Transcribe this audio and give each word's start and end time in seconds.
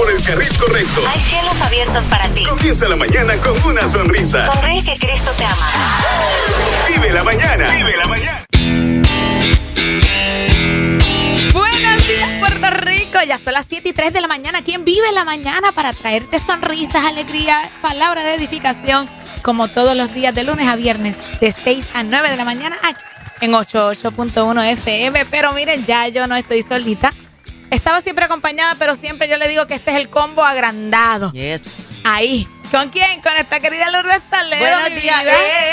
por 0.00 0.10
el 0.10 0.24
carril 0.24 0.56
correcto. 0.56 1.02
Hay 1.06 1.20
cielos 1.20 1.60
abiertos 1.60 2.04
para 2.04 2.26
ti. 2.30 2.42
Comienza 2.44 2.88
la 2.88 2.96
mañana 2.96 3.36
con 3.36 3.54
una 3.66 3.86
sonrisa. 3.86 4.50
Sonríe 4.50 4.82
que 4.82 4.98
Cristo 4.98 5.30
te 5.36 5.44
ama. 5.44 6.00
Vive 6.88 7.12
la 7.12 7.22
mañana. 7.22 7.76
Vive 7.76 7.96
la 7.98 8.08
mañana. 8.08 8.44
Buenos 11.52 12.06
días, 12.08 12.30
Puerto 12.40 12.70
Rico. 12.70 13.18
Ya 13.28 13.38
son 13.38 13.52
las 13.52 13.66
7 13.68 13.90
y 13.90 13.92
3 13.92 14.14
de 14.14 14.22
la 14.22 14.28
mañana. 14.28 14.64
¿Quién 14.64 14.86
vive 14.86 15.12
la 15.12 15.24
mañana 15.24 15.72
para 15.72 15.92
traerte 15.92 16.38
sonrisas, 16.38 17.04
alegría, 17.04 17.70
palabra 17.82 18.24
de 18.24 18.34
edificación? 18.36 19.06
Como 19.42 19.68
todos 19.68 19.94
los 19.94 20.14
días, 20.14 20.34
de 20.34 20.44
lunes 20.44 20.66
a 20.66 20.76
viernes, 20.76 21.16
de 21.42 21.52
6 21.52 21.84
a 21.92 22.04
9 22.04 22.30
de 22.30 22.36
la 22.36 22.46
mañana, 22.46 22.78
aquí 22.82 23.00
en 23.42 23.52
88.1 23.52 24.64
FM. 24.72 25.26
Pero 25.26 25.52
miren, 25.52 25.84
ya 25.84 26.08
yo 26.08 26.26
no 26.26 26.36
estoy 26.36 26.62
solita. 26.62 27.12
Estaba 27.70 28.00
siempre 28.00 28.24
acompañada, 28.24 28.74
pero 28.78 28.94
siempre 28.96 29.28
yo 29.28 29.36
le 29.36 29.48
digo 29.48 29.66
que 29.66 29.74
este 29.74 29.92
es 29.92 29.96
el 29.96 30.08
combo 30.10 30.44
agrandado. 30.44 31.32
Yes. 31.32 31.62
Ahí. 32.04 32.46
¿Con 32.70 32.88
quién? 32.90 33.20
Con 33.20 33.32
nuestra 33.34 33.60
querida 33.60 33.90
Lourdes 33.90 34.22
Toledo. 34.30 34.60
Buenos 34.80 35.02
días, 35.02 35.24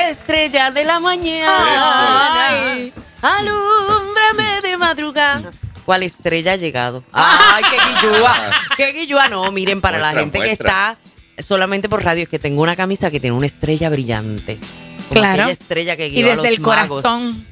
estrella 0.09 0.71
de 0.71 0.83
la 0.83 0.99
mañana. 0.99 2.49
Ay. 2.49 2.93
Alúmbrame 3.21 4.61
de 4.61 4.77
madrugada. 4.77 5.51
¿Cuál 5.85 6.03
estrella 6.03 6.53
ha 6.53 6.55
llegado? 6.55 7.03
¡Ay, 7.13 7.63
qué 7.69 7.77
guillúa! 8.07 8.51
¡Qué 8.77 8.91
guillúa! 8.93 9.29
No, 9.29 9.51
miren, 9.51 9.79
para 9.81 9.97
la 9.99 10.11
Muestra, 10.11 10.21
gente 10.21 10.39
que 10.41 10.51
está 10.51 10.97
solamente 11.39 11.87
por 11.87 12.03
radio, 12.03 12.23
es 12.23 12.29
que 12.29 12.39
tengo 12.39 12.61
una 12.61 12.75
camisa 12.75 13.09
que 13.09 13.19
tiene 13.19 13.35
una 13.35 13.45
estrella 13.47 13.89
brillante. 13.89 14.59
Como 15.07 15.21
Claro. 15.21 15.43
aquella 15.43 15.51
estrella 15.53 15.95
que 15.97 16.07
Y 16.07 16.11
guió 16.11 16.25
a 16.25 16.29
desde 16.31 16.41
los 16.43 16.51
el 16.51 16.59
magos. 16.59 17.01
corazón. 17.01 17.47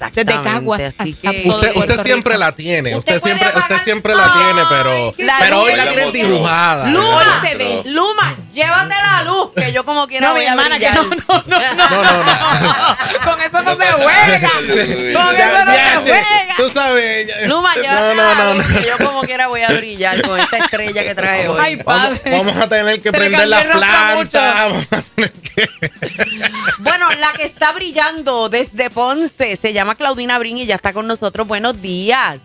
Exactamente. 0.00 0.32
Desde 0.32 0.42
Caguas 0.42 0.80
hasta 0.80 1.04
que- 1.04 1.42
Usted, 1.46 1.76
usted 1.76 2.02
siempre 2.02 2.32
Rico. 2.34 2.40
la 2.44 2.54
tiene. 2.54 2.96
Usted 2.96 3.20
siempre, 3.20 3.48
usted 3.54 3.78
siempre 3.84 4.14
la 4.14 4.32
tiene, 4.32 4.62
pero, 4.68 5.14
la 5.18 5.36
pero 5.40 5.62
hoy 5.62 5.76
la 5.76 5.88
tiene 5.88 6.12
dibujada. 6.12 6.86
Luma, 6.90 7.40
se 7.42 7.54
ve. 7.56 7.82
Luma, 7.86 8.36
llévate 8.52 8.94
la 8.94 9.22
luz, 9.24 9.50
que 9.56 9.72
yo 9.72 9.84
como 9.84 10.06
quiera 10.06 10.28
No, 10.28 10.34
voy 10.34 10.42
mi 10.42 10.46
a 10.46 10.50
hermana, 10.52 10.78
que 10.78 10.88
brillar. 10.90 11.06
no, 11.06 11.14
no, 11.14 11.44
no, 11.46 11.58
no. 11.58 11.86
No, 11.86 12.02
no, 12.04 12.24
no. 12.24 13.24
Con 13.24 13.40
eso 13.42 13.62
no 13.62 13.76
se 13.76 13.92
juega. 13.92 14.50
Con 14.58 15.36
eso 15.36 15.64
no 15.64 15.72
se 15.72 15.96
juega. 16.02 16.54
Tú 16.56 16.68
sabes. 16.68 17.48
Luma, 17.48 17.74
no, 17.76 17.82
llévate 17.82 18.14
no, 18.14 18.22
la 18.22 18.34
no, 18.34 18.54
luz, 18.54 18.68
no. 18.68 18.80
que 18.80 18.86
yo 18.86 18.98
como 19.06 19.20
quiera 19.22 19.46
voy 19.48 19.62
a 19.62 19.68
brillar 19.68 20.20
con 20.22 20.38
esta 20.38 20.58
estrella 20.58 21.02
que 21.04 21.14
trae 21.14 21.48
hoy. 21.48 21.58
Ay, 21.60 21.76
Vamos, 21.76 22.18
padre. 22.18 22.30
vamos 22.38 22.56
a 22.56 22.68
tener 22.68 23.00
que 23.00 23.10
Se 23.10 23.16
prender 23.18 23.48
la 23.48 23.60
el 23.60 23.68
rostro 23.68 23.80
planta. 23.80 24.14
mucho. 24.16 24.38
Vamos 24.40 24.86
a 24.90 25.02
tener 25.02 25.32
que. 25.32 25.68
Bueno, 26.78 27.10
la 27.12 27.32
que 27.32 27.44
está 27.44 27.72
brillando 27.72 28.48
desde 28.48 28.88
Ponce 28.90 29.56
se 29.60 29.72
llama 29.72 29.94
Claudina 29.94 30.38
Brin 30.38 30.58
y 30.58 30.66
ya 30.66 30.74
está 30.76 30.92
con 30.92 31.06
nosotros. 31.06 31.46
Buenos 31.46 31.80
días. 31.80 32.38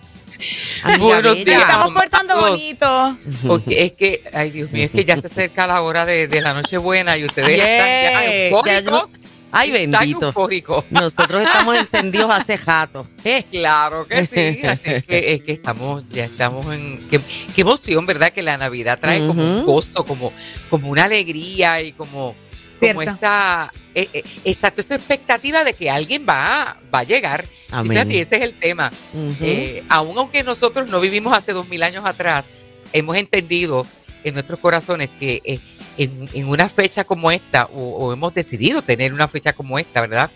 Buenos 1.00 1.36
días. 1.44 1.62
Estamos 1.62 1.92
portando 1.94 2.36
bonito. 2.40 3.18
Porque 3.48 3.86
es 3.86 3.94
que, 3.94 4.24
ay 4.34 4.52
Dios 4.52 4.72
mío, 4.72 4.86
es 4.86 4.92
que 4.92 5.06
ya 5.06 5.18
se 5.18 5.28
acerca 5.28 5.68
la 5.68 5.82
hora 5.82 6.06
de, 6.06 6.28
de 6.28 6.42
la 6.42 6.54
Nochebuena 6.54 7.18
y 7.18 7.26
ustedes 7.26 7.56
Yeah. 7.56 8.08
están 8.08 8.24
ya 8.24 8.48
eufóricos. 8.50 9.10
Ay, 9.52 9.72
bendito. 9.72 10.26
eufóricos. 10.28 10.84
Nosotros 10.90 11.42
estamos 11.44 11.78
encendidos 11.80 12.30
hace 12.32 12.58
jato. 12.58 13.08
Eh, 13.24 13.44
Claro 13.50 14.06
que 14.08 14.26
sí, 14.26 14.66
así 14.68 14.82
es 14.92 15.06
que, 15.06 15.34
es 15.34 15.42
que 15.44 15.52
estamos, 15.54 16.04
ya 16.10 16.26
estamos 16.26 16.66
en, 16.76 17.08
qué, 17.10 17.22
qué 17.56 17.62
emoción, 17.62 18.06
¿verdad? 18.06 18.32
Que 18.34 18.42
la 18.44 18.58
Navidad 18.58 19.00
trae 19.00 19.26
como 19.26 19.42
un 19.44 19.64
gozo, 19.66 20.04
como, 20.06 20.34
como 20.70 20.90
una 20.90 21.06
alegría 21.06 21.82
y 21.82 21.94
como, 21.94 22.36
como 22.80 23.02
Cierto. 23.02 23.02
esta, 23.12 23.72
eh, 23.96 24.10
eh, 24.14 24.24
exacto, 24.44 24.82
esa 24.82 24.96
expectativa 24.96 25.64
de 25.64 25.74
que 25.74 25.90
alguien 25.90 26.26
va, 26.28 26.80
va 26.94 27.00
a 27.00 27.04
llegar. 27.04 27.46
Y 27.70 27.72
Amén. 27.72 28.12
ese 28.12 28.36
es 28.36 28.42
el 28.42 28.60
tema. 28.60 28.92
Ujú. 29.14 29.36
Eh, 29.42 29.84
aun 29.90 30.18
aunque 30.18 30.44
nosotros 30.44 30.88
no 30.90 31.00
vivimos 31.00 31.36
hace 31.36 31.54
dos 31.54 31.68
mil 31.68 31.82
años 31.82 32.06
atrás, 32.06 32.46
hemos 32.94 33.16
entendido 33.18 33.88
en 34.24 34.34
nuestros 34.34 34.60
corazones 34.60 35.14
que 35.14 35.62
en, 35.98 36.30
en 36.34 36.48
una 36.48 36.68
fecha 36.68 37.04
como 37.06 37.32
esta, 37.32 37.66
o, 37.66 37.82
o 37.82 38.14
hemos 38.14 38.34
decidido 38.34 38.82
tener 38.82 39.14
una 39.14 39.28
fecha 39.28 39.54
como 39.54 39.80
esta, 39.80 40.02
¿verdad? 40.02 40.30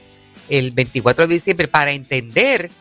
El 0.48 0.72
24 0.72 1.28
de 1.28 1.34
diciembre, 1.34 1.68
para 1.68 1.92
entender 1.92 2.72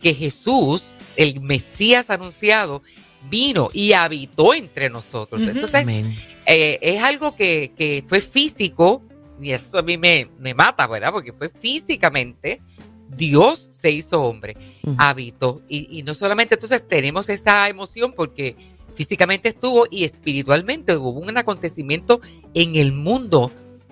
que 0.00 0.14
Jesús, 0.14 0.96
el 1.16 1.40
Mesías 1.40 2.08
anunciado, 2.08 2.82
vino 3.28 3.70
y 3.72 3.92
habitó 3.92 4.54
entre 4.54 4.90
nosotros. 4.90 5.40
Ujú. 5.40 5.50
Entonces, 5.50 5.82
Amén. 5.82 6.16
eh, 6.46 6.78
es 6.80 7.02
algo 7.02 7.36
que, 7.36 7.72
que 7.76 8.04
fue 8.06 8.20
físico, 8.20 9.02
y 9.40 9.52
eso 9.52 9.78
a 9.78 9.82
mí 9.82 9.96
me, 9.98 10.28
me 10.38 10.54
mata, 10.54 10.86
¿verdad? 10.86 11.12
Porque 11.12 11.32
fue 11.32 11.48
físicamente, 11.48 12.60
Dios 13.08 13.58
se 13.58 13.90
hizo 13.90 14.22
hombre, 14.22 14.56
Ujú. 14.84 14.94
habitó. 14.98 15.62
Y, 15.68 15.98
y 15.98 16.02
no 16.02 16.14
solamente 16.14 16.54
entonces 16.54 16.86
tenemos 16.86 17.28
esa 17.28 17.68
emoción 17.68 18.12
porque 18.16 18.56
físicamente 18.94 19.48
estuvo 19.48 19.86
y 19.90 20.04
espiritualmente 20.04 20.96
hubo 20.96 21.10
un 21.20 21.36
acontecimiento 21.36 22.20
en 22.54 22.74
el 22.76 22.92
mundo 22.92 23.50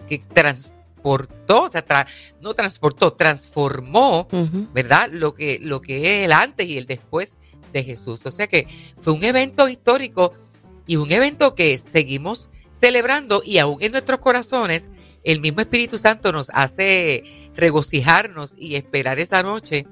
que 0.08 0.18
transportó, 0.18 1.64
o 1.64 1.68
sea, 1.68 1.84
tra- 1.86 2.06
no 2.40 2.54
transportó, 2.54 3.12
transformó. 3.12 4.28
¿verdad? 4.72 5.10
Lo 5.12 5.34
que, 5.34 5.58
lo 5.62 5.80
que 5.80 6.20
es 6.20 6.24
el 6.26 6.32
antes 6.32 6.66
y 6.66 6.78
el 6.78 6.86
después 6.86 7.38
de 7.72 7.82
Jesús. 7.84 8.24
O 8.26 8.30
sea 8.30 8.46
que 8.46 8.66
fue 9.00 9.12
un 9.12 9.24
evento 9.24 9.68
histórico 9.68 10.32
y 10.86 10.96
un 10.96 11.10
evento 11.10 11.54
que 11.54 11.76
seguimos 11.78 12.48
celebrando 12.72 13.42
y 13.44 13.58
aún 13.58 13.82
en 13.82 13.92
nuestros 13.92 14.20
corazones 14.20 14.88
el 15.24 15.40
mismo 15.40 15.60
Espíritu 15.60 15.98
Santo 15.98 16.32
nos 16.32 16.50
hace 16.54 17.24
regocijarnos 17.54 18.54
y 18.58 18.76
esperar 18.76 19.18
esa 19.18 19.42
noche 19.42 19.86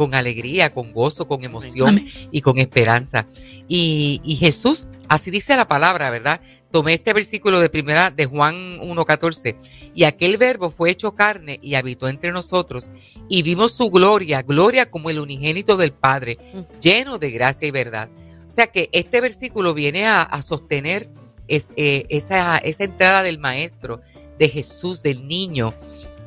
con 0.00 0.14
alegría, 0.14 0.72
con 0.72 0.94
gozo, 0.94 1.28
con 1.28 1.44
emoción 1.44 1.90
Amén. 1.90 2.08
y 2.30 2.40
con 2.40 2.56
esperanza. 2.56 3.26
Y, 3.68 4.22
y 4.24 4.36
Jesús, 4.36 4.88
así 5.08 5.30
dice 5.30 5.54
la 5.56 5.68
palabra, 5.68 6.08
¿verdad? 6.08 6.40
Tomé 6.70 6.94
este 6.94 7.12
versículo 7.12 7.60
de 7.60 7.68
primera 7.68 8.10
de 8.10 8.24
Juan 8.24 8.78
1.14 8.80 9.56
y 9.94 10.04
aquel 10.04 10.38
verbo 10.38 10.70
fue 10.70 10.88
hecho 10.88 11.14
carne 11.14 11.58
y 11.60 11.74
habitó 11.74 12.08
entre 12.08 12.32
nosotros 12.32 12.88
y 13.28 13.42
vimos 13.42 13.72
su 13.72 13.90
gloria, 13.90 14.40
gloria 14.40 14.90
como 14.90 15.10
el 15.10 15.18
unigénito 15.18 15.76
del 15.76 15.92
Padre, 15.92 16.38
lleno 16.80 17.18
de 17.18 17.30
gracia 17.32 17.68
y 17.68 17.70
verdad. 17.70 18.08
O 18.48 18.50
sea 18.50 18.68
que 18.68 18.88
este 18.92 19.20
versículo 19.20 19.74
viene 19.74 20.06
a, 20.06 20.22
a 20.22 20.40
sostener 20.40 21.10
es, 21.50 21.72
eh, 21.76 22.06
esa, 22.08 22.58
esa 22.58 22.84
entrada 22.84 23.22
del 23.22 23.38
Maestro, 23.38 24.00
de 24.40 24.48
Jesús, 24.48 25.02
del 25.02 25.28
niño, 25.28 25.74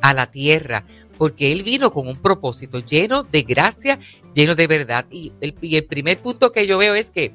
a 0.00 0.14
la 0.14 0.30
tierra, 0.30 0.86
porque 1.18 1.50
Él 1.50 1.64
vino 1.64 1.92
con 1.92 2.06
un 2.06 2.16
propósito 2.16 2.78
lleno 2.78 3.24
de 3.24 3.42
gracia, 3.42 3.98
lleno 4.34 4.54
de 4.54 4.68
verdad. 4.68 5.04
Y 5.10 5.32
el, 5.40 5.52
primer 5.84 6.18
punto 6.18 6.52
que 6.52 6.66
yo 6.66 6.78
veo 6.78 6.94
es 6.94 7.10
que, 7.10 7.32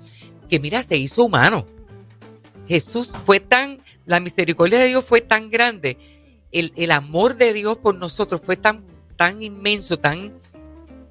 que, 0.47 0.59
mira, 0.59 0.81
se 0.81 0.95
hizo 0.95 1.25
humano. 1.25 1.67
Jesús 2.67 3.12
fue 3.25 3.41
tan, 3.41 3.81
la 4.06 4.22
misericordia 4.22 4.79
de 4.79 4.88
Dios 4.88 5.03
fue 5.03 5.19
tan 5.19 5.50
grande, 5.50 5.97
el, 6.53 6.72
el 6.78 6.91
amor 6.91 7.35
de 7.35 7.51
Dios 7.51 7.78
por 7.78 7.96
nosotros 7.96 8.40
fue 8.41 8.56
tan, 8.56 8.85
tan 9.17 9.41
inmenso, 9.41 10.00
tan 10.00 10.34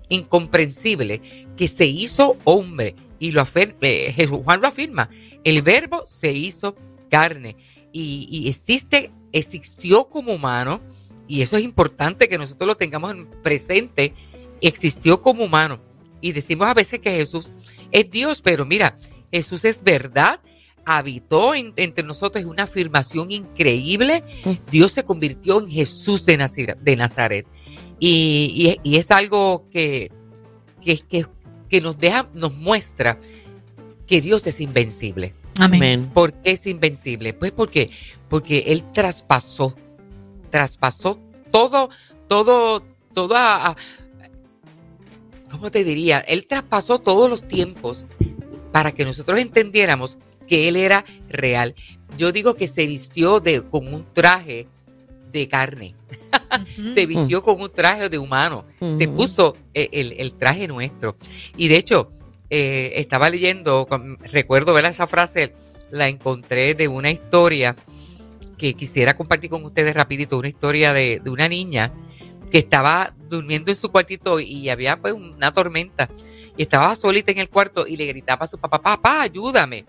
incomprensible, 0.09 1.21
que 1.59 1.69
se 1.69 1.85
hizo 1.85 2.39
hombre. 2.45 2.95
Y 3.19 3.33
lo 3.33 3.43
afir- 3.43 3.77
eh, 3.83 4.27
Juan 4.27 4.63
lo 4.63 4.69
afirma, 4.69 5.11
el 5.45 5.61
verbo 5.61 6.07
se 6.07 6.33
hizo 6.33 6.75
carne 7.11 7.57
y, 7.93 8.29
y 8.31 8.49
existe, 8.49 9.11
existió 9.33 10.09
como 10.09 10.35
humano, 10.35 10.81
y 11.27 11.43
eso 11.43 11.57
es 11.57 11.65
importante 11.65 12.29
que 12.29 12.39
nosotros 12.39 12.67
lo 12.69 12.77
tengamos 12.77 13.13
en 13.13 13.27
presente, 13.43 14.15
existió 14.61 15.21
como 15.23 15.45
humano. 15.45 15.79
Y 16.21 16.33
decimos 16.33 16.67
a 16.67 16.75
veces 16.75 16.99
que 17.01 17.11
Jesús 17.11 17.53
es 17.93 18.11
Dios, 18.11 18.41
pero 18.43 18.65
mira, 18.65 18.97
Jesús 19.31 19.65
es 19.65 19.83
verdad, 19.83 20.41
habitó 20.85 21.55
en- 21.55 21.75
entre 21.77 22.03
nosotros, 22.05 22.43
es 22.43 22.49
una 22.49 22.63
afirmación 22.65 23.31
increíble. 23.31 24.25
Dios 24.71 24.93
se 24.93 25.05
convirtió 25.05 25.61
en 25.61 25.69
Jesús 25.69 26.25
de, 26.25 26.39
Nazir- 26.39 26.77
de 26.79 26.97
Nazaret. 26.97 27.47
Y, 28.01 28.79
y- 28.83 28.91
y 28.91 28.97
es 28.97 29.11
algo 29.11 29.69
que, 29.71 30.11
que, 30.83 30.99
que, 30.99 31.27
que 31.69 31.81
nos 31.83 31.99
deja, 31.99 32.29
nos 32.33 32.55
muestra 32.57 33.19
que 34.07 34.21
Dios 34.23 34.47
es 34.47 34.61
invencible. 34.63 35.35
Amén. 35.59 35.83
Amén. 35.83 36.11
¿Por 36.13 36.33
qué 36.33 36.53
es 36.53 36.67
invencible? 36.67 37.33
Pues 37.35 37.53
porque, 37.53 37.91
porque 38.29 38.65
Él 38.69 38.85
traspasó, 38.93 39.75
traspasó 40.51 41.19
todo, 41.51 41.91
todo, 42.29 42.83
toda, 43.13 43.77
¿cómo 45.51 45.71
te 45.71 45.85
diría? 45.85 46.21
Él 46.21 46.47
traspasó 46.47 46.99
todos 46.99 47.29
los 47.29 47.47
tiempos 47.47 48.07
para 48.73 48.93
que 48.93 49.05
nosotros 49.05 49.39
entendiéramos 49.39 50.19
que 50.47 50.69
Él 50.69 50.77
era 50.77 51.05
real. 51.29 51.75
Yo 52.17 52.33
digo 52.33 52.55
que 52.55 52.69
se 52.69 52.87
vistió 52.87 53.41
de, 53.41 53.63
con 53.63 53.93
un 53.93 54.05
traje 54.13 54.67
de 55.33 55.47
carne, 55.47 55.95
se 56.95 57.07
vistió 57.07 57.43
con 57.43 57.61
un 57.61 57.71
traje 57.71 58.09
de 58.09 58.19
humano, 58.19 58.65
se 58.81 59.09
puso 59.09 59.57
eh, 59.75 59.89
el, 59.93 60.13
el 60.13 60.35
traje 60.35 60.67
nuestro. 60.67 61.17
Y 61.57 61.69
de 61.69 61.77
hecho, 61.77 62.11
eh, 62.51 62.93
estaba 62.97 63.31
leyendo, 63.31 63.87
con- 63.87 64.19
recuerdo 64.19 64.73
ver 64.73 64.85
esa 64.87 65.07
frase, 65.07 65.55
la 65.91 66.09
encontré 66.09 66.75
de 66.75 66.89
una 66.89 67.11
historia 67.11 67.77
que 68.57 68.75
quisiera 68.75 69.17
compartir 69.17 69.51
con 69.51 69.65
ustedes 69.65 69.95
rapidito, 69.95 70.39
una 70.39 70.49
historia 70.49 70.93
de, 70.93 71.21
de 71.23 71.31
una 71.31 71.49
niña 71.49 71.93
que 72.51 72.59
estaba 72.59 73.15
durmiendo 73.29 73.71
en 73.71 73.77
su 73.77 73.91
cuartito 73.91 74.41
y 74.41 74.69
había 74.71 74.97
pues 75.01 75.15
una 75.15 75.53
tormenta 75.53 76.09
y 76.57 76.63
estaba 76.63 76.95
solita 76.97 77.31
en 77.31 77.39
el 77.39 77.49
cuarto 77.49 77.87
y 77.87 77.97
le 77.97 78.07
gritaba 78.07 78.47
a 78.47 78.49
su 78.49 78.59
papá, 78.59 78.81
papá, 78.83 79.23
ayúdame. 79.23 79.85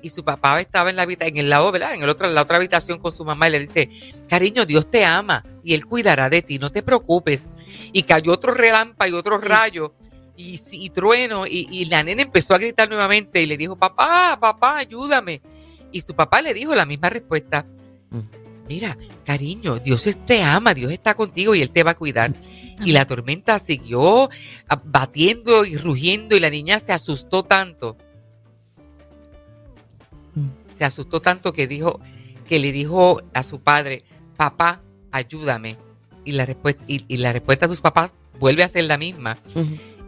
y 0.00 0.08
su 0.08 0.24
papá 0.24 0.60
estaba 0.60 0.88
en 0.90 0.96
la 0.96 1.02
en 1.02 1.36
el 1.36 1.50
lado, 1.50 1.70
¿verdad? 1.72 1.94
En 1.94 2.02
el 2.02 2.08
otro, 2.08 2.28
en 2.28 2.34
la 2.34 2.42
otra 2.42 2.56
habitación 2.56 2.98
con 2.98 3.12
su 3.12 3.24
mamá 3.24 3.48
y 3.48 3.52
le 3.52 3.60
dice, 3.60 3.90
cariño, 4.28 4.64
Dios 4.64 4.88
te 4.90 5.04
ama 5.04 5.44
y 5.64 5.74
Él 5.74 5.84
cuidará 5.86 6.30
de 6.30 6.42
ti, 6.42 6.58
no 6.58 6.70
te 6.70 6.82
preocupes. 6.82 7.48
Y 7.92 8.04
cayó 8.04 8.32
otro 8.32 8.54
relámpago 8.54 9.16
y 9.16 9.18
otro 9.18 9.38
rayo 9.38 9.94
sí, 10.00 10.08
y 10.36 10.90
trueno 10.90 11.46
y, 11.46 11.68
y 11.70 11.86
la 11.86 12.02
nena 12.02 12.22
empezó 12.22 12.54
a 12.54 12.58
gritar 12.58 12.88
nuevamente 12.88 13.42
y 13.42 13.46
le 13.46 13.56
dijo, 13.56 13.76
papá, 13.76 14.38
papá, 14.40 14.78
ayúdame. 14.78 15.40
Y 15.92 16.00
su 16.00 16.14
papá 16.14 16.42
le 16.42 16.52
dijo 16.54 16.74
la 16.74 16.84
misma 16.84 17.08
respuesta. 17.08 17.66
Mm. 18.10 18.20
Mira, 18.68 18.98
cariño, 19.24 19.78
Dios 19.78 20.08
te 20.26 20.42
ama, 20.42 20.74
Dios 20.74 20.90
está 20.90 21.14
contigo 21.14 21.54
y 21.54 21.62
Él 21.62 21.70
te 21.70 21.82
va 21.82 21.92
a 21.92 21.96
cuidar. 21.96 22.34
Y 22.84 22.92
la 22.92 23.06
tormenta 23.06 23.58
siguió 23.58 24.28
ah, 24.68 24.82
batiendo 24.84 25.64
y 25.64 25.76
rugiendo 25.76 26.36
y 26.36 26.40
la 26.40 26.50
niña 26.50 26.78
se 26.78 26.92
asustó 26.92 27.44
tanto. 27.44 27.96
Se 30.74 30.84
asustó 30.84 31.22
tanto 31.22 31.54
que 31.54 31.66
dijo, 31.66 32.00
que 32.46 32.58
le 32.58 32.72
dijo 32.72 33.22
a 33.32 33.42
su 33.42 33.60
padre, 33.60 34.04
papá, 34.36 34.82
ayúdame. 35.10 35.78
Y 36.24 36.32
la 36.32 36.44
respuesta, 36.44 36.84
y, 36.86 37.02
y 37.08 37.16
la 37.16 37.32
respuesta 37.32 37.66
de 37.66 37.72
sus 37.72 37.80
papás 37.80 38.12
vuelve 38.38 38.62
a 38.62 38.68
ser 38.68 38.84
la 38.84 38.98
misma. 38.98 39.38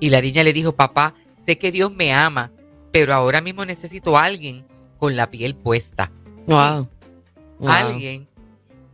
Y 0.00 0.11
la 0.11 0.21
niña 0.21 0.43
le 0.45 0.53
dijo, 0.53 0.73
papá, 0.75 1.15
sé 1.35 1.59
que 1.59 1.73
Dios 1.73 1.95
me 1.95 2.12
ama, 2.12 2.53
pero 2.93 3.15
ahora 3.15 3.41
mismo 3.41 3.65
necesito 3.65 4.17
a 4.17 4.25
alguien 4.25 4.65
con 4.97 5.17
la 5.17 5.31
piel 5.31 5.55
puesta. 5.55 6.11
Wow. 6.47 6.89
Wow. 7.59 7.69
Alguien 7.71 8.29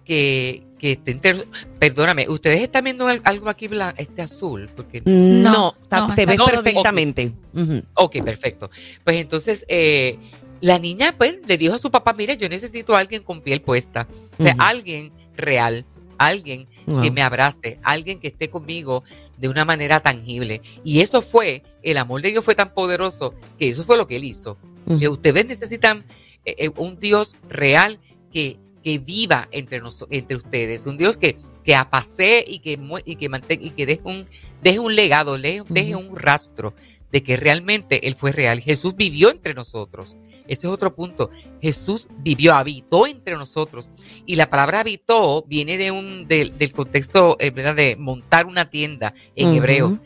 que, 0.05 0.63
que 0.79 0.93
esté 0.93 1.11
inter- 1.13 1.47
Perdóname, 1.79 2.29
¿ustedes 2.29 2.61
están 2.63 2.85
viendo 2.85 3.07
al- 3.07 3.21
algo 3.25 3.49
aquí 3.49 3.69
este 3.97 4.23
azul? 4.23 4.69
Porque 4.75 5.03
No, 5.05 5.75
No, 5.91 6.09
no, 6.09 6.15
te 6.15 6.27
ves 6.27 6.37
perfectamente. 6.63 7.33
Ujú. 7.55 7.83
Ok, 7.95 8.23
perfecto. 8.25 8.71
Pues 9.05 9.17
entonces, 9.17 9.65
eh, 9.69 10.19
la 10.61 10.79
niña 10.79 11.15
pues 11.17 11.39
le 11.47 11.59
dijo 11.59 11.75
a 11.75 11.79
su 11.79 11.91
papá, 11.91 12.13
mire, 12.15 12.37
yo 12.37 12.49
necesito 12.49 12.95
a 12.95 13.01
alguien 13.01 13.23
con 13.23 13.41
piel 13.41 13.61
puesta. 13.61 14.07
O 14.39 14.43
sea, 14.43 14.55
alguien 14.59 15.13
real, 15.37 15.85
alguien 16.19 16.69
Wow. 16.87 17.03
que 17.03 17.11
me 17.11 17.23
abrace, 17.23 17.79
alguien 17.83 18.19
que 18.21 18.29
esté 18.29 18.51
conmigo 18.51 19.05
de 19.39 19.49
una 19.49 19.65
manera 19.65 20.01
tangible. 20.01 20.61
Y 20.85 21.01
eso 21.01 21.23
fue, 21.23 21.63
el 21.83 21.97
amor 21.97 22.21
de 22.23 22.31
Dios 22.31 22.45
fue 22.45 22.55
tan 22.55 22.75
poderoso 22.75 23.35
que 23.59 23.69
eso 23.71 23.85
fue 23.85 23.97
lo 23.97 24.07
que 24.07 24.17
él 24.17 24.25
hizo. 24.25 24.59
Ustedes 24.87 25.47
necesitan 25.47 26.05
eh, 26.45 26.55
eh, 26.59 26.71
un 26.77 26.99
Dios 26.99 27.37
real 27.49 27.99
que, 28.31 28.59
que 28.85 28.99
viva 28.99 29.49
entre, 29.51 29.83
noso- 29.83 30.07
entre 30.11 30.37
ustedes, 30.37 30.85
un 30.87 30.99
Dios 30.99 31.17
que, 31.17 31.37
que 31.65 31.75
apasee 31.75 32.45
y 32.47 32.59
que, 32.61 32.79
y 33.07 33.17
que, 33.17 33.29
mantenga, 33.31 33.65
y 33.65 33.71
que 33.71 33.87
deje, 33.87 34.03
un, 34.05 34.27
deje 34.63 34.79
un 34.79 34.95
legado, 34.95 35.39
le- 35.39 35.63
deje 35.71 35.97
un 35.97 36.15
rastro 36.15 36.75
de 37.11 37.23
que 37.23 37.37
realmente 37.37 38.07
Él 38.09 38.15
fue 38.17 38.31
real. 38.33 38.61
Jesús 38.61 38.95
vivió 38.97 39.31
entre 39.31 39.55
nosotros. 39.55 40.17
Ese 40.49 40.67
es 40.67 40.73
otro 40.73 40.95
punto. 40.95 41.31
Jesús 41.63 42.09
vivió, 42.19 42.55
habitó 42.55 43.07
entre 43.07 43.37
nosotros. 43.37 43.91
Y 44.27 44.35
la 44.35 44.51
palabra 44.51 44.81
habitó 44.81 45.43
viene 45.49 45.79
de 45.79 45.91
un, 45.91 46.27
del- 46.29 46.59
del 46.59 46.73
contexto 46.73 47.37
eh, 47.41 47.51
¿verdad? 47.51 47.75
de 47.77 47.97
montar 47.97 48.47
una 48.47 48.69
tienda 48.69 49.15
en 49.37 49.55
hebreo. 49.55 49.99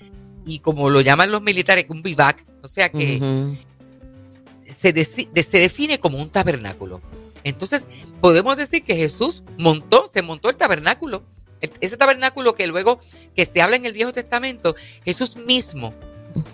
Y 0.46 0.60
como 0.60 0.88
lo 0.88 1.00
llaman 1.00 1.32
los 1.32 1.42
militares, 1.42 1.86
un 1.88 2.02
vivac. 2.02 2.46
O 2.62 2.68
sea 2.68 2.90
que 2.90 3.18
se, 4.72 4.92
de- 4.92 5.42
se 5.42 5.58
define 5.58 5.98
como 5.98 6.18
un 6.22 6.30
tabernáculo. 6.30 7.00
Entonces, 7.44 7.86
podemos 8.20 8.56
decir 8.56 8.84
que 8.84 8.96
Jesús 8.96 9.42
montó, 9.58 10.06
se 10.06 10.22
montó 10.22 10.48
el 10.50 10.56
tabernáculo. 10.56 11.24
Ese 11.80 11.96
tabernáculo 11.96 12.54
que 12.54 12.66
luego, 12.66 13.00
que 13.34 13.44
se 13.46 13.60
habla 13.62 13.76
en 13.76 13.84
el 13.84 13.92
Viejo 13.92 14.12
Testamento, 14.12 14.76
Jesús 15.04 15.36
mismo, 15.36 15.92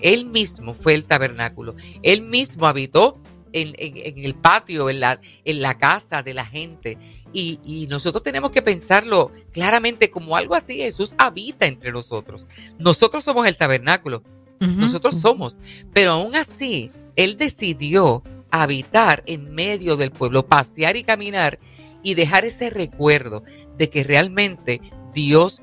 él 0.00 0.24
mismo 0.24 0.72
fue 0.74 0.94
el 0.94 1.04
tabernáculo. 1.04 1.74
Él 2.02 2.22
mismo 2.22 2.66
habitó 2.66 3.16
en, 3.52 3.74
en- 3.78 3.96
en 4.18 4.24
el 4.24 4.34
patio, 4.34 4.88
en 4.88 5.00
la, 5.00 5.20
en 5.44 5.60
la 5.62 5.76
casa 5.78 6.22
de 6.22 6.32
la 6.34 6.46
gente. 6.46 6.96
Y, 7.32 7.60
y 7.64 7.86
nosotros 7.88 8.22
tenemos 8.22 8.50
que 8.50 8.62
pensarlo 8.62 9.30
claramente 9.52 10.08
como 10.10 10.36
algo 10.36 10.54
así. 10.54 10.76
Jesús 10.76 11.14
habita 11.18 11.66
entre 11.66 11.92
nosotros. 11.92 12.46
Nosotros 12.78 13.24
somos 13.24 13.46
el 13.46 13.56
tabernáculo. 13.58 14.22
Nosotros 14.60 15.16
somos. 15.20 15.56
Pero 15.92 16.12
aún 16.12 16.34
así, 16.36 16.90
Él 17.16 17.36
decidió 17.36 18.22
habitar 18.62 19.22
en 19.26 19.54
medio 19.54 19.96
del 19.96 20.10
pueblo, 20.10 20.46
pasear 20.46 20.96
y 20.96 21.04
caminar 21.04 21.58
y 22.02 22.14
dejar 22.14 22.44
ese 22.44 22.70
recuerdo 22.70 23.42
de 23.76 23.88
que 23.90 24.04
realmente 24.04 24.80
Dios, 25.12 25.62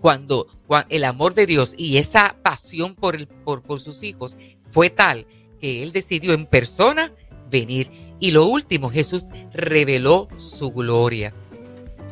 cuando, 0.00 0.46
cua- 0.66 0.86
el 0.88 1.04
amor 1.04 1.34
de 1.34 1.46
Dios 1.46 1.74
y 1.76 1.98
esa 1.98 2.36
pasión 2.42 2.94
por, 2.94 3.16
el, 3.16 3.26
por, 3.26 3.62
por 3.62 3.80
sus 3.80 4.02
hijos 4.02 4.36
fue 4.70 4.90
tal 4.90 5.26
que 5.60 5.82
Él 5.82 5.92
decidió 5.92 6.32
en 6.32 6.46
persona 6.46 7.12
venir. 7.50 7.90
Y 8.18 8.30
lo 8.30 8.46
último, 8.46 8.90
Jesús 8.90 9.24
reveló 9.52 10.28
su 10.38 10.70
gloria, 10.72 11.34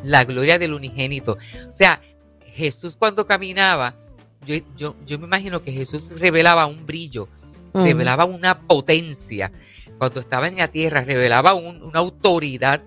la 0.03 0.23
gloria 0.25 0.59
del 0.59 0.73
unigénito. 0.73 1.37
O 1.67 1.71
sea, 1.71 1.99
Jesús 2.45 2.95
cuando 2.95 3.25
caminaba, 3.25 3.95
yo, 4.45 4.55
yo, 4.77 4.95
yo 5.05 5.17
me 5.17 5.25
imagino 5.25 5.63
que 5.63 5.71
Jesús 5.71 6.19
revelaba 6.19 6.67
un 6.67 6.85
brillo, 6.85 7.27
Revelaba 7.83 8.25
una 8.25 8.59
potencia. 8.61 9.51
Cuando 9.97 10.19
estaba 10.19 10.47
en 10.47 10.57
la 10.57 10.67
tierra, 10.69 11.01
revelaba 11.01 11.53
un- 11.53 11.81
una 11.83 11.99
autoridad. 11.99 12.81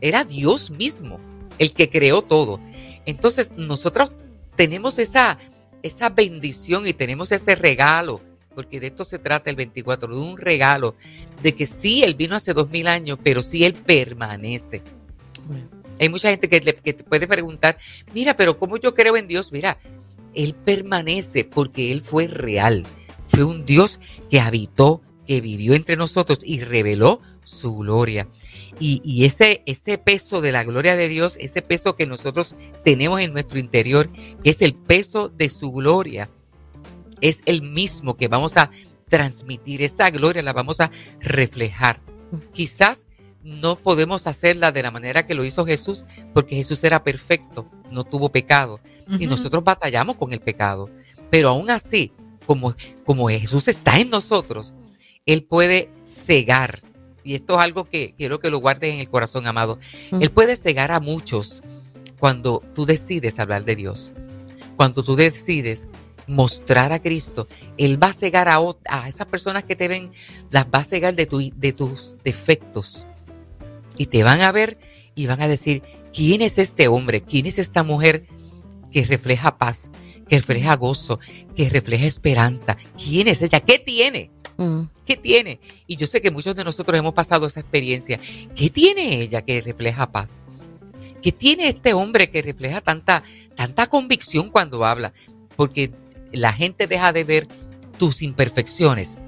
Era 0.00 0.24
Dios 0.24 0.70
mismo 0.70 1.20
el 1.58 1.72
que 1.72 1.90
creó 1.90 2.22
todo. 2.22 2.60
Entonces, 3.06 3.52
nosotros 3.56 4.12
tenemos 4.56 4.98
esa, 4.98 5.38
esa 5.82 6.08
bendición 6.10 6.86
y 6.86 6.92
tenemos 6.92 7.32
ese 7.32 7.54
regalo, 7.54 8.20
porque 8.54 8.80
de 8.80 8.88
esto 8.88 9.04
se 9.04 9.18
trata 9.18 9.48
el 9.50 9.56
24, 9.56 10.14
de 10.14 10.20
un 10.20 10.36
regalo, 10.36 10.94
de 11.42 11.54
que 11.54 11.66
sí, 11.66 12.02
Él 12.02 12.14
vino 12.14 12.34
hace 12.36 12.52
dos 12.52 12.70
mil 12.70 12.86
años, 12.88 13.18
pero 13.22 13.42
sí 13.42 13.64
Él 13.64 13.74
permanece. 13.74 14.82
Hay 15.98 16.08
mucha 16.08 16.30
gente 16.30 16.48
que, 16.48 16.60
le- 16.60 16.74
que 16.74 16.92
te 16.94 17.04
puede 17.04 17.26
preguntar, 17.26 17.76
mira, 18.14 18.34
pero 18.36 18.58
¿cómo 18.58 18.76
yo 18.78 18.94
creo 18.94 19.16
en 19.16 19.28
Dios? 19.28 19.52
Mira, 19.52 19.78
Él 20.34 20.54
permanece 20.54 21.44
porque 21.44 21.92
Él 21.92 22.00
fue 22.02 22.26
real. 22.26 22.84
Fue 23.30 23.44
un 23.44 23.64
Dios 23.64 24.00
que 24.30 24.40
habitó, 24.40 25.02
que 25.26 25.40
vivió 25.40 25.74
entre 25.74 25.96
nosotros 25.96 26.40
y 26.42 26.60
reveló 26.60 27.20
su 27.44 27.76
gloria. 27.76 28.28
Y, 28.78 29.00
y 29.04 29.24
ese, 29.24 29.62
ese 29.66 29.98
peso 29.98 30.40
de 30.40 30.52
la 30.52 30.64
gloria 30.64 30.96
de 30.96 31.08
Dios, 31.08 31.36
ese 31.40 31.62
peso 31.62 31.96
que 31.96 32.06
nosotros 32.06 32.56
tenemos 32.82 33.20
en 33.20 33.32
nuestro 33.32 33.58
interior, 33.58 34.10
que 34.42 34.50
es 34.50 34.62
el 34.62 34.74
peso 34.74 35.28
de 35.28 35.48
su 35.48 35.70
gloria, 35.70 36.30
es 37.20 37.42
el 37.46 37.62
mismo 37.62 38.16
que 38.16 38.28
vamos 38.28 38.56
a 38.56 38.70
transmitir. 39.08 39.82
Esa 39.82 40.10
gloria 40.10 40.42
la 40.42 40.52
vamos 40.52 40.80
a 40.80 40.90
reflejar. 41.20 42.00
Quizás 42.52 43.06
no 43.42 43.76
podemos 43.76 44.26
hacerla 44.26 44.72
de 44.72 44.82
la 44.82 44.90
manera 44.90 45.26
que 45.26 45.34
lo 45.34 45.44
hizo 45.44 45.66
Jesús, 45.66 46.06
porque 46.34 46.56
Jesús 46.56 46.82
era 46.84 47.02
perfecto, 47.02 47.66
no 47.90 48.04
tuvo 48.04 48.30
pecado. 48.30 48.80
Y 49.18 49.26
nosotros 49.26 49.64
batallamos 49.64 50.16
con 50.16 50.32
el 50.32 50.40
pecado. 50.40 50.88
Pero 51.30 51.50
aún 51.50 51.70
así, 51.70 52.12
como, 52.50 52.74
como 53.04 53.28
Jesús 53.28 53.68
está 53.68 54.00
en 54.00 54.10
nosotros, 54.10 54.74
Él 55.24 55.44
puede 55.44 55.88
cegar. 56.04 56.82
Y 57.22 57.36
esto 57.36 57.54
es 57.54 57.60
algo 57.60 57.84
que 57.84 58.12
quiero 58.18 58.40
que 58.40 58.50
lo 58.50 58.58
guardes 58.58 58.92
en 58.92 58.98
el 58.98 59.08
corazón, 59.08 59.46
amado. 59.46 59.78
Mm. 60.10 60.20
Él 60.20 60.32
puede 60.32 60.56
cegar 60.56 60.90
a 60.90 60.98
muchos 60.98 61.62
cuando 62.18 62.60
tú 62.74 62.86
decides 62.86 63.38
hablar 63.38 63.64
de 63.64 63.76
Dios. 63.76 64.12
Cuando 64.74 65.04
tú 65.04 65.14
decides 65.14 65.86
mostrar 66.26 66.92
a 66.92 67.00
Cristo, 67.00 67.46
Él 67.78 68.02
va 68.02 68.08
a 68.08 68.14
cegar 68.14 68.48
a, 68.48 68.58
esas 69.06 69.28
personas 69.28 69.62
que 69.62 69.76
te 69.76 69.86
ven, 69.86 70.10
las 70.50 70.64
va 70.64 70.80
a 70.80 70.84
cegar 70.84 71.14
de, 71.14 71.26
tu- 71.26 71.52
de 71.54 71.72
tus 71.72 72.16
defectos. 72.24 73.06
Y 73.96 74.06
te 74.06 74.24
van 74.24 74.40
a 74.40 74.50
ver 74.50 74.76
y 75.14 75.28
van 75.28 75.40
a 75.40 75.46
decir, 75.46 75.84
¿quién 76.12 76.42
es 76.42 76.58
este 76.58 76.88
hombre? 76.88 77.20
¿Quién 77.20 77.46
es 77.46 77.60
esta 77.60 77.84
mujer 77.84 78.22
que 78.90 79.04
refleja 79.04 79.56
paz, 79.56 79.88
que 80.30 80.36
refleja 80.36 80.76
gozo, 80.76 81.18
que 81.56 81.68
refleja 81.68 82.06
esperanza? 82.06 82.76
¿Quién 82.96 83.26
es 83.26 83.42
ella? 83.42 83.58
¿Qué 83.58 83.80
tiene? 83.80 84.30
Ujú. 84.56 84.88
¿Qué 85.04 85.16
tiene? 85.16 85.58
Y 85.88 85.96
yo 85.96 86.06
sé 86.06 86.20
que 86.20 86.30
muchos 86.30 86.54
de 86.54 86.62
nosotros 86.62 86.96
hemos 86.96 87.14
pasado 87.14 87.46
esa 87.46 87.58
experiencia. 87.58 88.20
¿Qué 88.54 88.70
tiene 88.70 89.22
ella 89.22 89.42
que 89.42 89.60
refleja 89.60 90.12
paz? 90.12 90.44
¿Qué 91.20 91.32
tiene 91.32 91.66
este 91.68 91.94
hombre 91.94 92.30
que 92.30 92.42
refleja 92.42 92.80
tanta, 92.80 93.24
tanta 93.56 93.88
convicción 93.88 94.50
cuando 94.50 94.84
habla? 94.84 95.12
Porque 95.56 95.90
la 96.30 96.52
gente 96.52 96.86
deja 96.86 97.12
de 97.12 97.24
ver 97.24 97.48
tus 97.98 98.22
imperfecciones, 98.22 99.18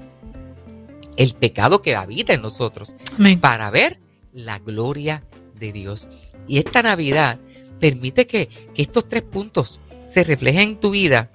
el 1.17 1.33
pecado 1.33 1.81
que 1.81 1.97
habita 1.97 2.33
en 2.33 2.41
nosotros, 2.41 2.95
Amén. 3.19 3.41
para 3.41 3.69
ver 3.71 3.99
la 4.31 4.57
gloria 4.59 5.21
de 5.59 5.73
Dios. 5.73 6.07
Y 6.47 6.59
esta 6.59 6.81
Navidad 6.81 7.39
permite 7.79 8.25
que, 8.25 8.47
que 8.47 8.81
estos 8.81 9.07
tres 9.09 9.23
puntos 9.23 9.81
se 10.13 10.23
reflejen 10.23 10.69
en 10.69 10.79
tu 10.79 10.91
vida, 10.91 11.31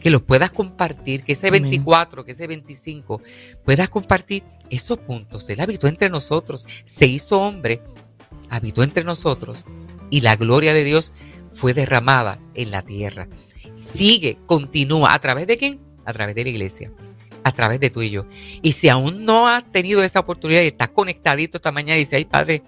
que 0.00 0.10
los 0.10 0.22
puedas 0.22 0.50
compartir, 0.50 1.22
que 1.22 1.34
ese 1.34 1.46
Amén. 1.46 1.62
24, 1.62 2.24
que 2.24 2.32
ese 2.32 2.48
25, 2.48 3.22
puedas 3.64 3.88
compartir 3.88 4.42
esos 4.68 4.98
puntos. 4.98 5.48
Él 5.48 5.60
habitó 5.60 5.86
entre 5.86 6.10
nosotros, 6.10 6.66
se 6.84 7.06
hizo 7.06 7.40
hombre, 7.40 7.82
habitó 8.48 8.82
entre 8.82 9.04
nosotros 9.04 9.64
y 10.10 10.22
la 10.22 10.34
gloria 10.34 10.74
de 10.74 10.82
Dios 10.82 11.12
fue 11.52 11.72
derramada 11.72 12.40
en 12.54 12.72
la 12.72 12.82
tierra. 12.82 13.28
Sigue, 13.74 14.38
continúa. 14.46 15.14
¿A 15.14 15.18
través 15.20 15.46
de 15.46 15.56
quién? 15.56 15.80
A 16.04 16.12
través 16.12 16.34
de 16.34 16.42
la 16.42 16.50
iglesia. 16.50 16.90
a 17.42 17.52
través 17.52 17.80
de 17.80 17.88
tú 17.88 18.02
y 18.02 18.10
yo. 18.10 18.26
Y 18.60 18.72
si 18.72 18.90
aún 18.90 19.24
no 19.24 19.48
has 19.48 19.64
tenido 19.72 20.02
esa 20.02 20.20
oportunidad 20.20 20.62
y 20.62 20.66
estás 20.66 20.90
conectadito 20.90 21.56
esta 21.56 21.72
mañana 21.72 21.96
y 21.96 22.00
dices, 22.00 22.14
ay 22.14 22.26
padre, 22.26 22.62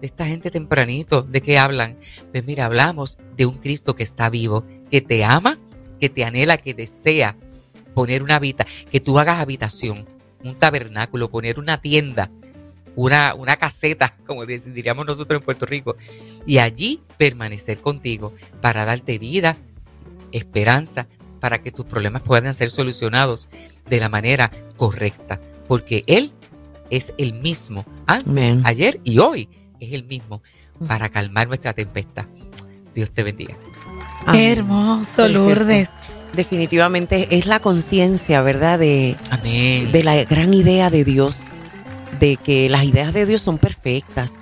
de 0.00 0.06
esta 0.06 0.26
gente 0.26 0.50
tempranito, 0.50 1.22
¿de 1.22 1.42
qué 1.42 1.58
hablan? 1.58 1.98
Pues 2.32 2.44
mira, 2.46 2.66
hablamos 2.66 3.18
de 3.36 3.46
un 3.46 3.58
Cristo 3.58 3.94
que 3.94 4.02
está 4.02 4.30
vivo, 4.30 4.64
que 4.90 5.00
te 5.00 5.24
ama, 5.24 5.58
que 5.98 6.08
te 6.08 6.24
anhela, 6.24 6.58
que 6.58 6.74
desea 6.74 7.36
poner 7.94 8.22
una 8.22 8.36
habita, 8.36 8.66
que 8.90 9.00
tú 9.00 9.18
hagas 9.18 9.40
habitación, 9.40 10.06
un 10.44 10.56
tabernáculo, 10.56 11.30
poner 11.30 11.58
una 11.58 11.80
tienda, 11.80 12.30
una, 12.94 13.34
una 13.34 13.56
caseta, 13.56 14.16
como 14.26 14.46
diríamos 14.46 15.06
nosotros 15.06 15.40
en 15.40 15.44
Puerto 15.44 15.66
Rico, 15.66 15.96
y 16.46 16.58
allí 16.58 17.02
permanecer 17.16 17.80
contigo 17.80 18.34
para 18.60 18.84
darte 18.84 19.18
vida, 19.18 19.56
esperanza, 20.32 21.08
para 21.40 21.62
que 21.62 21.72
tus 21.72 21.86
problemas 21.86 22.22
puedan 22.22 22.52
ser 22.54 22.70
solucionados 22.70 23.48
de 23.88 24.00
la 24.00 24.08
manera 24.08 24.50
correcta, 24.76 25.40
porque 25.66 26.02
Él 26.06 26.32
es 26.90 27.12
el 27.18 27.34
mismo, 27.34 27.84
antes, 28.06 28.28
Amén. 28.28 28.62
ayer 28.64 29.00
y 29.04 29.18
hoy 29.18 29.48
es 29.80 29.92
el 29.92 30.04
mismo 30.04 30.42
para 30.86 31.08
calmar 31.08 31.48
nuestra 31.48 31.72
tempestad. 31.72 32.26
Dios 32.94 33.10
te 33.10 33.22
bendiga. 33.22 33.56
Amén. 34.26 34.58
Hermoso. 34.58 35.28
Lourdes. 35.28 35.88
Definitivamente 36.34 37.28
es 37.36 37.46
la 37.46 37.58
conciencia, 37.60 38.42
¿verdad? 38.42 38.78
De, 38.78 39.16
Amén. 39.30 39.90
de 39.92 40.04
la 40.04 40.22
gran 40.24 40.52
idea 40.52 40.90
de 40.90 41.04
Dios, 41.04 41.38
de 42.20 42.36
que 42.36 42.68
las 42.68 42.84
ideas 42.84 43.12
de 43.14 43.24
Dios 43.26 43.40
son 43.40 43.58
perfectas, 43.58 44.34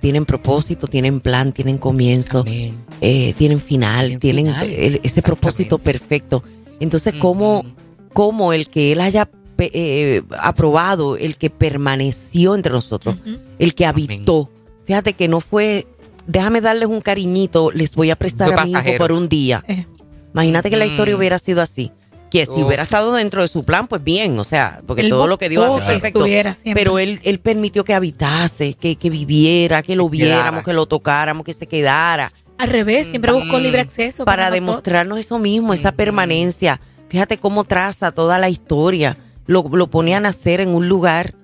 tienen 0.00 0.24
propósito, 0.26 0.86
tienen 0.86 1.20
plan, 1.20 1.52
tienen 1.52 1.78
comienzo, 1.78 2.44
eh, 2.46 3.34
tienen 3.36 3.60
final, 3.60 4.18
Tienen 4.18 4.20
tienen 4.46 4.54
final, 4.54 4.70
el- 4.70 5.00
ese 5.02 5.22
propósito 5.22 5.78
perfecto. 5.78 6.42
Entonces, 6.80 7.14
¿cómo, 7.20 7.64
cómo 8.12 8.52
el 8.52 8.68
que 8.68 8.92
Él 8.92 9.00
haya 9.00 9.28
eh, 9.58 10.22
aprobado, 10.40 11.16
el 11.16 11.36
que 11.36 11.48
permaneció 11.50 12.54
entre 12.54 12.72
nosotros, 12.72 13.16
el 13.58 13.74
que 13.74 13.86
Amén. 13.86 14.06
habitó, 14.10 14.50
fíjate 14.86 15.12
que 15.14 15.28
no 15.28 15.40
fue, 15.40 15.86
déjame 16.26 16.60
darles 16.60 16.88
un 16.88 17.00
cariñito, 17.00 17.70
les 17.70 17.94
voy 17.94 18.10
a 18.10 18.16
prestar 18.16 18.52
Fue 18.52 18.60
a 18.60 18.64
mi 18.64 18.70
hijo 18.72 18.96
por 18.98 19.12
un 19.12 19.28
día. 19.28 19.62
Sí. 19.68 19.86
Imagínate 20.32 20.70
que 20.70 20.76
la 20.76 20.86
historia 20.86 21.14
Mm. 21.14 21.18
hubiera 21.18 21.38
sido 21.38 21.62
así. 21.62 21.92
Que 22.30 22.46
si 22.46 22.52
Uf. 22.60 22.66
hubiera 22.66 22.82
estado 22.82 23.12
dentro 23.14 23.42
de 23.42 23.46
su 23.48 23.62
plan, 23.62 23.86
pues 23.86 24.02
bien, 24.02 24.36
o 24.40 24.44
sea, 24.44 24.82
porque 24.88 25.02
Él 25.02 25.10
todo 25.10 25.28
lo 25.28 25.38
que 25.38 25.48
Dios 25.48 25.68
buscó 25.68 25.76
hace 25.84 25.86
que 25.86 26.08
es 26.08 26.12
perfecto. 26.14 26.74
Pero 26.74 26.98
él, 26.98 27.20
él 27.22 27.38
permitió 27.38 27.84
que 27.84 27.94
habitase, 27.94 28.74
que, 28.74 28.96
que 28.96 29.08
viviera, 29.08 29.84
que 29.84 29.94
lo 29.94 30.10
Que 30.10 30.18
quedara. 30.18 30.34
viéramos, 30.36 30.64
que 30.64 30.72
lo 30.72 30.86
tocáramos, 30.86 31.44
que 31.44 31.52
se 31.52 31.66
quedara, 31.68 32.32
Al 32.58 32.68
revés, 32.70 33.06
siempre 33.08 33.30
buscó 33.32 33.58
Mm. 33.58 33.62
libre 33.62 33.80
acceso 33.80 34.24
para 34.24 34.50
demostrarnos 34.50 35.18
eso 35.20 35.38
mismo, 35.38 35.74
esa 35.74 35.88
Ujú. 35.90 35.96
permanencia. 35.96 36.80
Fíjate 37.08 37.38
cómo 37.38 37.62
traza 37.64 38.10
toda 38.10 38.38
la 38.40 38.48
historia. 38.48 39.16
Lo, 39.46 39.62
lo 39.72 39.88
pone 39.88 40.14
a 40.16 40.20
nacer 40.20 40.60
en 40.60 40.70
un 40.70 40.88
lugar 40.88 41.34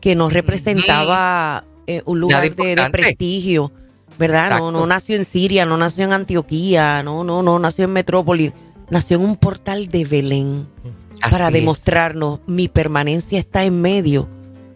que 0.00 0.14
no 0.14 0.28
representaba 0.28 1.64
eh, 1.86 2.02
un 2.04 2.20
lugar 2.20 2.42
de, 2.54 2.74
de 2.76 2.90
prestigio, 2.90 3.72
¿verdad? 4.18 4.50
No, 4.50 4.56
Exacto. 4.56 4.70
no 4.72 4.86
nació 4.86 5.16
en 5.16 5.24
Siria, 5.24 5.64
no 5.66 5.76
nació 5.76 6.04
en 6.04 6.12
Antioquía, 6.12 7.02
no, 7.02 7.24
no, 7.24 7.42
no 7.42 7.58
nació 7.58 7.84
en 7.84 7.92
Metrópolis, 7.92 8.52
nació 8.90 9.16
en 9.18 9.24
un 9.24 9.36
portal 9.36 9.88
de 9.88 10.04
Belén 10.04 10.66
Así 11.20 11.30
para 11.30 11.48
es. 11.48 11.52
demostrarnos 11.54 12.40
mi 12.46 12.68
permanencia 12.68 13.38
está 13.38 13.64
en 13.64 13.80
medio 13.80 14.28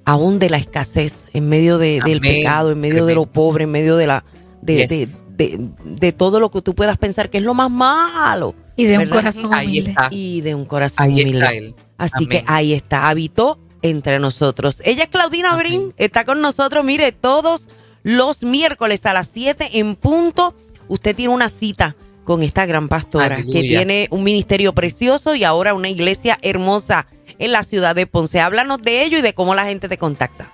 aún 0.04 0.38
de 0.38 0.48
la 0.50 0.56
escasez, 0.56 1.28
en 1.34 1.48
medio 1.48 1.76
de- 1.78 2.00
del 2.04 2.18
Amén. 2.18 2.20
pecado, 2.20 2.72
en 2.72 2.80
medio 2.80 3.04
de 3.04 3.14
lo 3.14 3.26
pobre, 3.26 3.64
en 3.64 3.70
medio 3.70 3.96
de 3.96 4.06
la 4.06 4.24
de, 4.62 4.86
Yes. 4.88 5.24
de, 5.36 5.56
de- 5.58 5.68
de 5.84 6.12
todo 6.12 6.40
lo 6.40 6.50
que 6.50 6.62
tú 6.62 6.74
puedas 6.74 6.96
pensar 6.98 7.30
que 7.30 7.38
es 7.38 7.44
lo 7.44 7.54
más 7.54 7.70
malo 7.70 8.54
Y 8.76 8.84
de 8.86 8.94
un 8.94 8.98
¿verdad? 9.04 9.16
corazón 9.16 9.54
Ahí 9.54 9.66
humilde. 9.68 9.90
está. 9.90 10.08
y 10.10 10.40
de 10.40 10.54
un 10.54 10.64
corazón 10.64 11.04
Ahí 11.04 11.12
humilde. 11.12 11.38
está 11.40 11.52
él. 11.52 11.74
Así 11.98 12.12
Amén. 12.16 12.28
que 12.28 12.44
ahí 12.46 12.72
está, 12.72 13.08
habitó 13.08 13.58
entre 13.82 14.18
nosotros. 14.18 14.80
Ella 14.84 15.04
es 15.04 15.08
Claudina. 15.08 15.56
Brin, 15.56 15.94
está 15.96 16.24
con 16.24 16.40
nosotros, 16.40 16.84
mire, 16.84 17.12
todos 17.12 17.68
los 18.02 18.42
miércoles 18.42 19.06
a 19.06 19.12
las 19.12 19.28
7 19.32 19.70
en 19.74 19.96
punto. 19.96 20.54
Usted 20.88 21.14
tiene 21.14 21.34
una 21.34 21.48
cita 21.48 21.96
con 22.24 22.42
esta 22.42 22.66
gran 22.66 22.88
pastora 22.88 23.36
Aleluya. 23.36 23.52
que 23.52 23.68
tiene 23.68 24.08
un 24.10 24.22
ministerio 24.22 24.74
precioso 24.74 25.34
y 25.34 25.44
ahora 25.44 25.74
una 25.74 25.88
iglesia 25.88 26.38
hermosa 26.42 27.06
en 27.38 27.52
la 27.52 27.62
ciudad 27.62 27.94
de 27.94 28.06
Ponce. 28.06 28.40
Háblanos 28.40 28.82
de 28.82 29.02
ello 29.04 29.18
y 29.18 29.22
de 29.22 29.34
cómo 29.34 29.54
la 29.54 29.64
gente 29.64 29.88
te 29.88 29.98
contacta. 29.98 30.50